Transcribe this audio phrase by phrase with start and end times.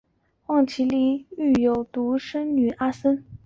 [0.47, 3.23] 望麒麟育有独生女望阿参。